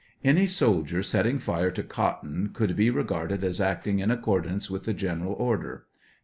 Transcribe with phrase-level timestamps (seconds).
[0.23, 1.03] Any soldier.
[1.03, 5.33] setting fire to cotton could be re garded as acting in accordance with the general
[5.33, 5.85] order